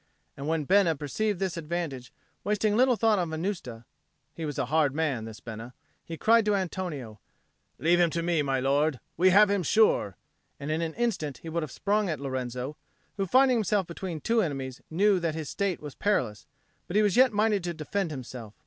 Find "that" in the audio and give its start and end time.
15.19-15.35